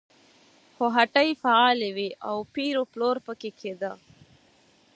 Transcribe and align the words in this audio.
خو 0.75 0.85
هټۍ 0.97 1.29
فعالې 1.43 1.89
وې 1.95 2.09
او 2.29 2.37
پېر 2.53 2.73
و 2.81 2.83
پلور 2.91 3.17
پکې 3.25 3.51
کېده. 3.59 3.91